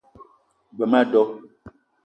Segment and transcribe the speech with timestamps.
[0.75, 1.23] G-beu ma a do